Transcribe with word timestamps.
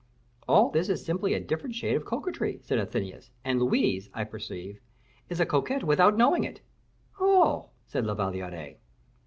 "All 0.47 0.71
this 0.71 0.89
is 0.89 1.05
simply 1.05 1.35
a 1.35 1.39
different 1.39 1.75
shade 1.75 1.95
of 1.95 2.05
coquetry," 2.05 2.59
said 2.63 2.79
Athenais; 2.79 3.29
"and 3.45 3.61
Louise, 3.61 4.09
I 4.15 4.23
perceive, 4.23 4.79
is 5.29 5.39
a 5.39 5.45
coquette 5.45 5.83
without 5.83 6.17
knowing 6.17 6.43
it." 6.43 6.61
"Oh!" 7.19 7.69
said 7.85 8.07
La 8.07 8.15
Valliere. 8.15 8.77